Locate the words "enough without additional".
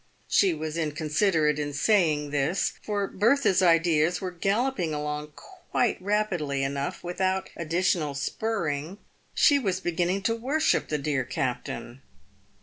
6.63-8.15